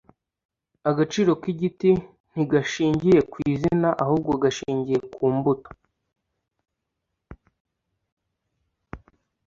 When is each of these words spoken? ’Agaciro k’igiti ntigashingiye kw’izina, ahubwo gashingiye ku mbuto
’Agaciro 0.89 1.31
k’igiti 1.41 1.89
ntigashingiye 2.31 3.19
kw’izina, 3.31 3.89
ahubwo 4.03 4.31
gashingiye 4.43 4.99
ku 5.13 5.23
mbuto 5.35 5.69